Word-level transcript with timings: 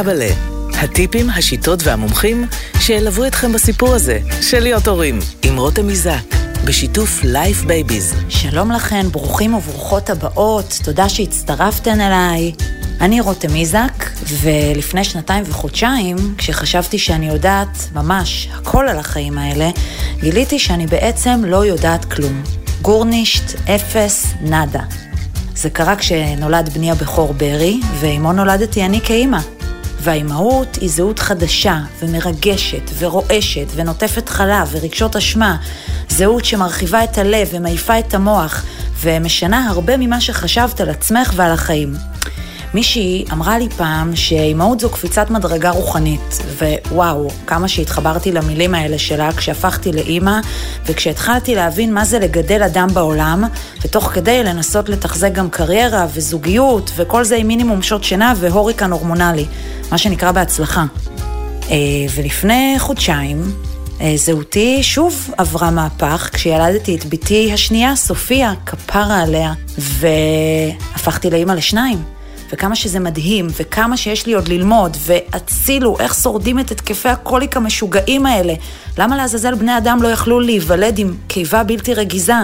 ואבאלה, 0.00 0.30
הטיפים, 0.74 1.30
השיטות 1.30 1.82
והמומחים 1.82 2.46
שילוו 2.80 3.26
אתכם 3.26 3.52
בסיפור 3.52 3.94
הזה 3.94 4.18
של 4.42 4.60
להיות 4.60 4.88
הורים, 4.88 5.18
עם 5.42 5.56
רותם 5.56 5.86
איזק, 5.86 6.34
בשיתוף 6.64 7.24
Life 7.24 7.62
Babies. 7.62 8.14
שלום 8.28 8.72
לכן, 8.72 9.06
ברוכים 9.08 9.54
וברוכות 9.54 10.10
הבאות, 10.10 10.78
תודה 10.84 11.08
שהצטרפתן 11.08 12.00
אליי. 12.00 12.52
אני 13.00 13.20
רותם 13.20 13.54
איזק, 13.54 14.10
ולפני 14.26 15.04
שנתיים 15.04 15.44
וחודשיים, 15.46 16.16
כשחשבתי 16.38 16.98
שאני 16.98 17.28
יודעת 17.28 17.78
ממש 17.94 18.48
הכל 18.52 18.88
על 18.88 18.98
החיים 18.98 19.38
האלה, 19.38 19.70
גיליתי 20.20 20.58
שאני 20.58 20.86
בעצם 20.86 21.42
לא 21.44 21.64
יודעת 21.64 22.04
כלום. 22.04 22.42
גורנישט, 22.82 23.60
אפס, 23.68 24.26
נאדה. 24.40 24.82
זה 25.54 25.70
קרה 25.70 25.96
כשנולד 25.96 26.68
בני 26.74 26.90
הבכור 26.90 27.34
ברי, 27.34 27.80
ועימו 28.00 28.32
נולדתי 28.32 28.84
אני 28.84 29.00
כאימא. 29.00 29.59
והאימהות 30.00 30.76
היא 30.76 30.90
זהות 30.90 31.18
חדשה 31.18 31.78
ומרגשת 32.00 32.90
ורועשת 32.98 33.66
ונוטפת 33.74 34.28
חלב 34.28 34.68
ורגשות 34.70 35.16
אשמה. 35.16 35.56
זהות 36.08 36.44
שמרחיבה 36.44 37.04
את 37.04 37.18
הלב 37.18 37.48
ומעיפה 37.52 37.98
את 37.98 38.14
המוח 38.14 38.64
ומשנה 39.00 39.68
הרבה 39.68 39.96
ממה 39.96 40.20
שחשבת 40.20 40.80
על 40.80 40.88
עצמך 40.88 41.32
ועל 41.36 41.52
החיים. 41.52 42.09
מישהי 42.74 43.24
אמרה 43.32 43.58
לי 43.58 43.68
פעם 43.76 44.16
שאימהות 44.16 44.80
זו 44.80 44.90
קפיצת 44.90 45.30
מדרגה 45.30 45.70
רוחנית, 45.70 46.38
ווואו, 46.88 47.30
כמה 47.46 47.68
שהתחברתי 47.68 48.32
למילים 48.32 48.74
האלה 48.74 48.98
שלה 48.98 49.32
כשהפכתי 49.32 49.92
לאימא, 49.92 50.40
וכשהתחלתי 50.86 51.54
להבין 51.54 51.94
מה 51.94 52.04
זה 52.04 52.18
לגדל 52.18 52.62
אדם 52.62 52.88
בעולם, 52.94 53.44
ותוך 53.84 54.04
כדי 54.04 54.44
לנסות 54.44 54.88
לתחזק 54.88 55.32
גם 55.32 55.50
קריירה 55.50 56.06
וזוגיות, 56.14 56.90
וכל 56.96 57.24
זה 57.24 57.36
עם 57.36 57.46
מינימום 57.46 57.82
שעות 57.82 58.04
שינה 58.04 58.34
והוריקן 58.36 58.92
הורמונלי, 58.92 59.46
מה 59.90 59.98
שנקרא 59.98 60.32
בהצלחה. 60.32 60.84
אה, 61.70 61.76
ולפני 62.14 62.74
חודשיים, 62.78 63.52
אה, 64.00 64.12
זהותי 64.16 64.82
שוב 64.82 65.30
עברה 65.38 65.70
מהפך 65.70 66.30
כשילדתי 66.32 66.96
את 66.96 67.04
בתי 67.04 67.52
השנייה, 67.52 67.96
סופיה, 67.96 68.52
כפרה 68.66 69.22
עליה, 69.22 69.52
והפכתי 69.78 71.30
לאימא 71.30 71.52
לשניים. 71.52 72.19
וכמה 72.52 72.76
שזה 72.76 73.00
מדהים, 73.00 73.46
וכמה 73.60 73.96
שיש 73.96 74.26
לי 74.26 74.32
עוד 74.32 74.48
ללמוד, 74.48 74.96
והצילו, 75.00 75.96
איך 76.00 76.14
שורדים 76.14 76.58
את 76.58 76.70
התקפי 76.70 77.08
הקוליק 77.08 77.56
המשוגעים 77.56 78.26
האלה. 78.26 78.54
למה 78.98 79.16
לעזאזל 79.16 79.54
בני 79.54 79.78
אדם 79.78 80.02
לא 80.02 80.08
יכלו 80.08 80.40
להיוולד 80.40 80.98
עם 80.98 81.14
קיבה 81.26 81.62
בלתי 81.62 81.94
רגיזה? 81.94 82.34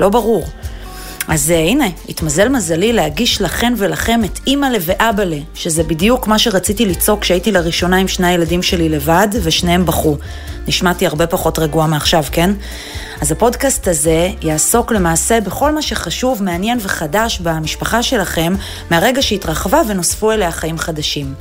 לא 0.00 0.08
ברור. 0.08 0.44
אז 1.28 1.50
uh, 1.50 1.52
הנה, 1.52 1.86
התמזל 2.08 2.48
מזלי 2.48 2.92
להגיש 2.92 3.42
לכן 3.42 3.74
ולכם 3.76 4.20
את 4.24 4.38
אימא'לה 4.46 4.78
ואבאלה, 4.80 5.38
שזה 5.54 5.82
בדיוק 5.82 6.26
מה 6.26 6.38
שרציתי 6.38 6.86
לצעוק 6.86 7.20
כשהייתי 7.20 7.52
לראשונה 7.52 7.96
עם 7.96 8.08
שני 8.08 8.26
הילדים 8.26 8.62
שלי 8.62 8.88
לבד, 8.88 9.28
ושניהם 9.42 9.86
בכו. 9.86 10.16
נשמעתי 10.68 11.06
הרבה 11.06 11.26
פחות 11.26 11.58
רגועה 11.58 11.86
מעכשיו, 11.86 12.24
כן? 12.32 12.50
אז 13.20 13.32
הפודקאסט 13.32 13.88
הזה 13.88 14.30
יעסוק 14.42 14.92
למעשה 14.92 15.40
בכל 15.40 15.72
מה 15.72 15.82
שחשוב, 15.82 16.42
מעניין 16.42 16.78
וחדש 16.80 17.38
במשפחה 17.38 18.02
שלכם, 18.02 18.54
מהרגע 18.90 19.22
שהתרחבה 19.22 19.80
ונוספו 19.88 20.32
אליה 20.32 20.52
חיים 20.52 20.78
חדשים. 20.78 21.34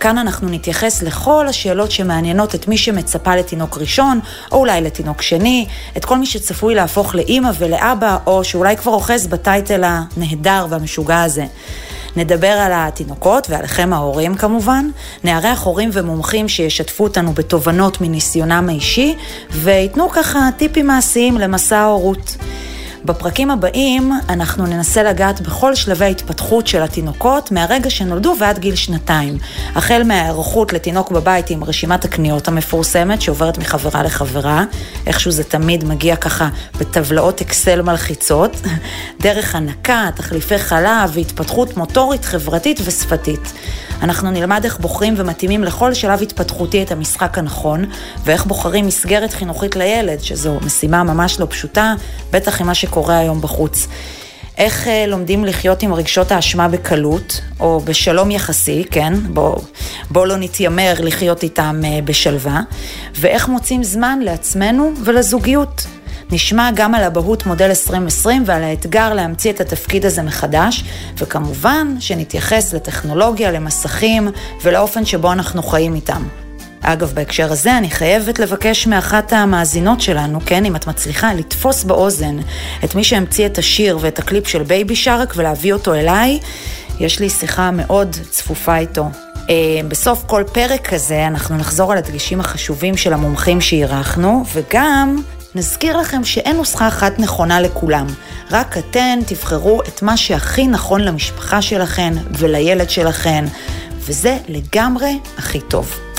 כאן 0.00 0.18
אנחנו 0.18 0.48
נתייחס 0.48 1.02
לכל 1.02 1.46
השאלות 1.48 1.90
שמעניינות 1.90 2.54
את 2.54 2.68
מי 2.68 2.78
שמצפה 2.78 3.36
לתינוק 3.36 3.78
ראשון, 3.78 4.20
או 4.52 4.58
אולי 4.58 4.80
לתינוק 4.80 5.22
שני, 5.22 5.66
את 5.96 6.04
כל 6.04 6.18
מי 6.18 6.26
שצפוי 6.26 6.74
להפוך 6.74 7.14
לאימא 7.14 7.50
ולאבא, 7.58 8.18
או 8.26 8.44
שאולי 8.44 8.76
כבר 8.76 8.92
אוחז 8.92 9.26
בטייטל 9.30 9.84
הנהדר 9.84 10.66
והמשוגע 10.70 11.22
הזה. 11.22 11.44
נדבר 12.16 12.48
על 12.48 12.72
התינוקות 12.74 13.50
ועליכם 13.50 13.92
ההורים 13.92 14.34
כמובן, 14.34 14.90
נארח 15.24 15.62
הורים 15.62 15.90
ומומחים 15.92 16.48
שישתפו 16.48 17.04
אותנו 17.04 17.32
בתובנות 17.32 18.00
מניסיונם 18.00 18.66
האישי, 18.68 19.16
וייתנו 19.50 20.08
ככה 20.10 20.48
טיפים 20.56 20.86
מעשיים 20.86 21.38
למסע 21.38 21.78
ההורות. 21.78 22.36
בפרקים 23.04 23.50
הבאים 23.50 24.12
אנחנו 24.28 24.66
ננסה 24.66 25.02
לגעת 25.02 25.40
בכל 25.40 25.74
שלבי 25.74 26.04
ההתפתחות 26.04 26.66
של 26.66 26.82
התינוקות 26.82 27.52
מהרגע 27.52 27.90
שנולדו 27.90 28.34
ועד 28.38 28.58
גיל 28.58 28.74
שנתיים. 28.74 29.38
החל 29.74 30.02
מההיערכות 30.04 30.72
לתינוק 30.72 31.10
בבית 31.10 31.50
עם 31.50 31.64
רשימת 31.64 32.04
הקניות 32.04 32.48
המפורסמת 32.48 33.22
שעוברת 33.22 33.58
מחברה 33.58 34.02
לחברה, 34.02 34.64
איכשהו 35.06 35.30
זה 35.30 35.44
תמיד 35.44 35.84
מגיע 35.84 36.16
ככה 36.16 36.48
בטבלאות 36.78 37.40
אקסל 37.40 37.82
מלחיצות, 37.82 38.56
דרך 39.22 39.54
הנקה, 39.54 40.08
תחליפי 40.14 40.58
חלב 40.58 41.10
והתפתחות 41.12 41.76
מוטורית, 41.76 42.24
חברתית 42.24 42.80
ושפתית. 42.84 43.52
אנחנו 44.02 44.30
נלמד 44.30 44.64
איך 44.64 44.78
בוחרים 44.78 45.14
ומתאימים 45.16 45.64
לכל 45.64 45.94
שלב 45.94 46.22
התפתחותי 46.22 46.82
את 46.82 46.92
המשחק 46.92 47.38
הנכון, 47.38 47.84
ואיך 48.24 48.46
בוחרים 48.46 48.86
מסגרת 48.86 49.32
חינוכית 49.32 49.76
לילד, 49.76 50.20
שזו 50.20 50.58
משימה 50.62 51.02
ממש 51.02 51.40
לא 51.40 51.46
פשוטה, 51.50 51.94
בטח 52.32 52.60
עם 52.60 52.66
מה 52.66 52.74
שקורה 52.90 53.18
היום 53.18 53.40
בחוץ. 53.40 53.86
איך 54.58 54.86
uh, 54.86 54.90
לומדים 55.08 55.44
לחיות 55.44 55.82
עם 55.82 55.94
רגשות 55.94 56.32
האשמה 56.32 56.68
בקלות, 56.68 57.40
או 57.60 57.80
בשלום 57.80 58.30
יחסי, 58.30 58.84
כן? 58.90 59.14
בואו 59.28 59.62
בוא 60.10 60.26
לא 60.26 60.36
נתיימר 60.36 60.94
לחיות 60.98 61.42
איתם 61.42 61.80
uh, 61.82 62.04
בשלווה, 62.04 62.60
ואיך 63.14 63.48
מוצאים 63.48 63.84
זמן 63.84 64.18
לעצמנו 64.22 64.92
ולזוגיות. 65.04 65.86
נשמע 66.30 66.70
גם 66.74 66.94
על 66.94 67.04
אבהות 67.04 67.46
מודל 67.46 67.68
2020 67.68 68.42
ועל 68.46 68.62
האתגר 68.62 69.14
להמציא 69.14 69.52
את 69.52 69.60
התפקיד 69.60 70.06
הזה 70.06 70.22
מחדש, 70.22 70.84
וכמובן 71.18 71.96
שנתייחס 72.00 72.74
לטכנולוגיה, 72.74 73.50
למסכים 73.50 74.28
ולאופן 74.62 75.04
שבו 75.04 75.32
אנחנו 75.32 75.62
חיים 75.62 75.94
איתם. 75.94 76.22
אגב, 76.82 77.12
בהקשר 77.14 77.52
הזה 77.52 77.78
אני 77.78 77.90
חייבת 77.90 78.38
לבקש 78.38 78.86
מאחת 78.86 79.32
המאזינות 79.32 80.00
שלנו, 80.00 80.38
כן, 80.46 80.64
אם 80.64 80.76
את 80.76 80.86
מצליחה, 80.86 81.34
לתפוס 81.34 81.84
באוזן 81.84 82.36
את 82.84 82.94
מי 82.94 83.04
שהמציא 83.04 83.46
את 83.46 83.58
השיר 83.58 83.98
ואת 84.00 84.18
הקליפ 84.18 84.48
של 84.48 84.62
Baby 84.62 84.96
Shark 84.96 85.32
ולהביא 85.36 85.72
אותו 85.72 85.94
אליי. 85.94 86.38
יש 87.00 87.20
לי 87.20 87.30
שיחה 87.30 87.70
מאוד 87.70 88.16
צפופה 88.30 88.76
איתו. 88.76 89.08
אה, 89.50 89.54
בסוף 89.88 90.24
כל 90.26 90.44
פרק 90.52 90.88
כזה 90.88 91.26
אנחנו 91.26 91.56
נחזור 91.56 91.92
על 91.92 91.98
הדגשים 91.98 92.40
החשובים 92.40 92.96
של 92.96 93.12
המומחים 93.12 93.60
שאירחנו, 93.60 94.44
וגם 94.52 95.22
נזכיר 95.54 95.96
לכם 95.96 96.24
שאין 96.24 96.56
נוסחה 96.56 96.88
אחת 96.88 97.18
נכונה 97.18 97.60
לכולם, 97.60 98.06
רק 98.50 98.78
אתן 98.78 99.18
תבחרו 99.26 99.82
את 99.82 100.02
מה 100.02 100.16
שהכי 100.16 100.66
נכון 100.66 101.00
למשפחה 101.00 101.62
שלכן 101.62 102.12
ולילד 102.38 102.90
שלכן, 102.90 103.44
וזה 103.98 104.38
לגמרי 104.48 105.18
הכי 105.38 105.60
טוב. 105.60 106.09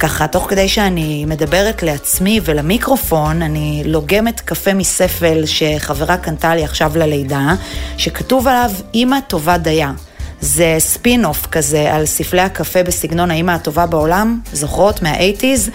ככה, 0.00 0.26
תוך 0.26 0.46
כדי 0.50 0.68
שאני 0.68 1.24
מדברת 1.24 1.82
לעצמי 1.82 2.40
ולמיקרופון, 2.44 3.42
אני 3.42 3.82
לוגמת 3.86 4.40
קפה 4.40 4.74
מספל 4.74 5.46
שחברה 5.46 6.16
קנתה 6.16 6.54
לי 6.54 6.64
עכשיו 6.64 6.92
ללידה, 6.96 7.54
שכתוב 7.96 8.48
עליו 8.48 8.70
אימא 8.94 9.18
טובה 9.28 9.58
דייה. 9.58 9.92
זה 10.40 10.76
ספין-אוף 10.78 11.46
כזה 11.46 11.94
על 11.94 12.06
ספלי 12.06 12.40
הקפה 12.40 12.82
בסגנון 12.82 13.30
האימא 13.30 13.50
הטובה 13.50 13.86
בעולם, 13.86 14.40
זוכרות? 14.52 15.02
מה-80's. 15.02 15.70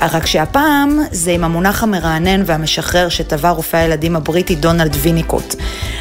רק 0.00 0.26
שהפעם 0.26 1.00
זה 1.10 1.30
עם 1.30 1.44
המונח 1.44 1.82
המרענן 1.82 2.42
והמשחרר 2.46 3.08
שטבע 3.08 3.50
רופא 3.50 3.76
הילדים 3.76 4.16
הבריטי 4.16 4.54
דונלד 4.54 4.96
ויניקוט. 5.00 5.54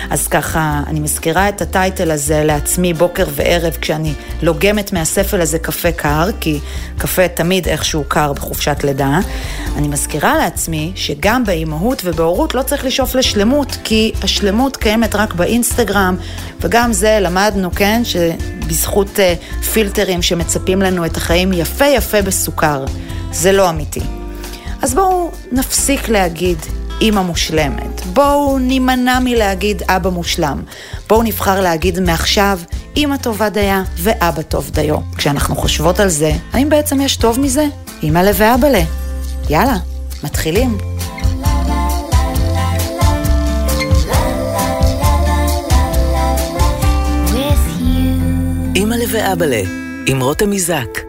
אז 0.09 0.27
ככה, 0.27 0.81
אני 0.87 0.99
מזכירה 0.99 1.49
את 1.49 1.61
ה 1.61 1.70
title 1.70 2.11
הזה 2.11 2.43
לעצמי 2.43 2.93
בוקר 2.93 3.25
וערב 3.31 3.77
כשאני 3.81 4.13
לוגמת 4.41 4.93
מהספל 4.93 5.41
הזה 5.41 5.59
קפה 5.59 5.91
קר, 5.91 6.29
כי 6.39 6.59
קפה 6.97 7.27
תמיד 7.27 7.67
איכשהו 7.67 8.03
קר 8.07 8.33
בחופשת 8.33 8.83
לידה. 8.83 9.19
אני 9.77 9.87
מזכירה 9.87 10.37
לעצמי 10.37 10.91
שגם 10.95 11.43
באימהות 11.45 12.01
ובהורות 12.05 12.55
לא 12.55 12.61
צריך 12.61 12.85
לשאוף 12.85 13.15
לשלמות, 13.15 13.77
כי 13.83 14.11
השלמות 14.23 14.77
קיימת 14.77 15.15
רק 15.15 15.33
באינסטגרם, 15.33 16.15
וגם 16.61 16.93
זה 16.93 17.17
למדנו, 17.21 17.71
כן, 17.75 18.01
שבזכות 18.03 19.19
uh, 19.19 19.63
פילטרים 19.63 20.21
שמצפים 20.21 20.81
לנו 20.81 21.05
את 21.05 21.17
החיים 21.17 21.53
יפה 21.53 21.85
יפה 21.85 22.21
בסוכר. 22.21 22.85
זה 23.33 23.51
לא 23.51 23.69
אמיתי. 23.69 24.01
אז 24.81 24.93
בואו 24.93 25.31
נפסיק 25.51 26.09
להגיד 26.09 26.57
אימא 27.01 27.21
מושלמת. 27.21 28.05
בואו 28.05 28.59
נימנע 28.59 29.19
מלהגיד 29.19 29.81
אבא 29.87 30.09
מושלם. 30.09 30.63
בואו 31.09 31.23
נבחר 31.23 31.61
להגיד 31.61 31.99
מעכשיו 31.99 32.59
אימא 32.95 33.17
טובה 33.17 33.49
דייה 33.49 33.83
ואבא 33.97 34.41
טוב 34.41 34.69
דיו. 34.69 34.97
כשאנחנו 35.17 35.55
חושבות 35.55 35.99
על 35.99 36.09
זה, 36.09 36.31
האם 36.53 36.69
בעצם 36.69 37.01
יש 37.01 37.15
טוב 37.15 37.39
מזה? 37.39 37.65
אימא 38.03 38.21
ואבא 38.35 38.67
ל. 38.67 38.75
יאללה, 39.49 39.77
מתחילים. 40.23 40.77
אימא 48.75 48.95
ואבא 49.11 49.45
ל, 49.45 49.53
עם 50.07 50.21
רותם 50.21 50.49
מזק. 50.49 51.02